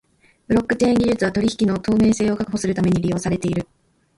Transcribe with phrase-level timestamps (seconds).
[0.47, 3.67] ブロックチェーン技術は取引の透明性を確保するために利用されている。